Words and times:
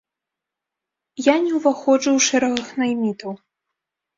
Я 1.25 1.35
не 1.45 1.51
ўваходжу 1.57 2.09
ў 2.17 2.27
шэрагах 2.29 2.69
наймітаў. 2.85 3.31